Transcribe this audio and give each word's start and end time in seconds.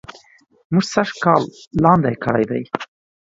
مونږ 0.71 0.85
سږ 0.93 1.09
کال 1.23 1.43
لاندي 1.83 2.15
کړي 2.23 2.45
دي 2.51 2.61